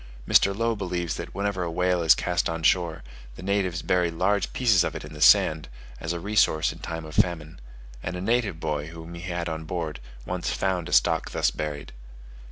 [0.27, 0.57] Mr.
[0.57, 3.03] Low believes that whenever a whale is cast on shore,
[3.35, 7.05] the natives bury large pieces of it in the sand, as a resource in time
[7.05, 7.61] of famine;
[8.01, 11.91] and a native boy, whom he had on board, once found a stock thus buried.